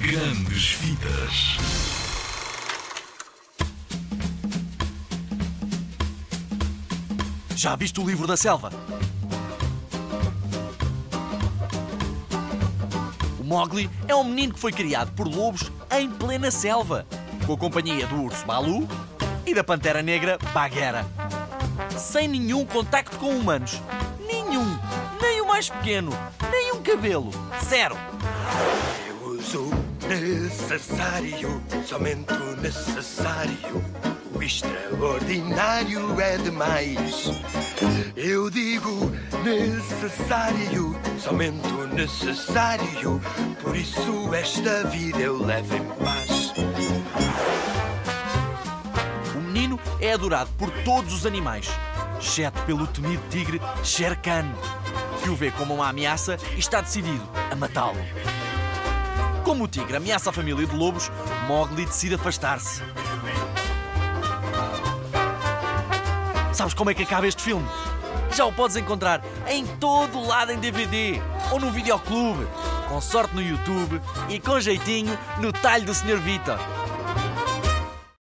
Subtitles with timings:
[0.00, 1.58] Grandes Vidas.
[7.54, 8.72] Já viste o livro da selva?
[13.38, 17.06] O Mowgli é um menino que foi criado por lobos em plena selva,
[17.46, 18.88] com a companhia do urso Balu
[19.44, 21.04] e da pantera negra Bagheera.
[21.98, 23.78] Sem nenhum contacto com humanos.
[24.26, 24.78] Nenhum.
[25.20, 26.10] Nem o mais pequeno.
[26.50, 27.30] Nem um cabelo.
[27.68, 27.98] Zero.
[29.06, 29.79] Eu uso
[30.10, 33.84] necessário, somente o necessário.
[34.34, 37.30] O extraordinário é demais.
[38.16, 39.12] Eu digo
[39.44, 43.20] necessário, somente o necessário.
[43.62, 46.52] Por isso esta vida eu levo em paz.
[49.36, 51.68] O menino é adorado por todos os animais,
[52.20, 54.50] exceto pelo temido tigre Shere Khan,
[55.22, 58.39] que o vê como uma ameaça e está decidido a matá-lo.
[59.50, 61.10] Como o tigre ameaça a família de lobos,
[61.48, 62.84] Mowgli decide afastar-se.
[66.52, 67.66] Sabes como é que acaba este filme?
[68.32, 72.46] Já o podes encontrar em todo lado em DVD ou no videoclube,
[72.88, 76.18] com sorte no YouTube e com jeitinho no talho do Sr.
[76.18, 76.56] Vitor.